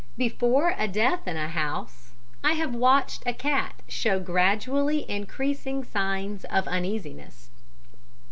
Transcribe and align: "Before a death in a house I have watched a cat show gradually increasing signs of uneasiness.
"Before 0.17 0.73
a 0.79 0.87
death 0.87 1.27
in 1.27 1.37
a 1.37 1.47
house 1.47 2.13
I 2.43 2.53
have 2.53 2.73
watched 2.73 3.21
a 3.27 3.33
cat 3.33 3.83
show 3.87 4.19
gradually 4.19 5.07
increasing 5.07 5.83
signs 5.83 6.43
of 6.45 6.67
uneasiness. 6.67 7.51